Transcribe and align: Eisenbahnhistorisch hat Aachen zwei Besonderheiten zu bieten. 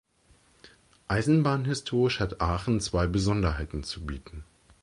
Eisenbahnhistorisch 1.09 2.19
hat 2.21 2.41
Aachen 2.41 2.79
zwei 2.81 3.05
Besonderheiten 3.05 3.83
zu 3.83 4.03
bieten. 4.03 4.43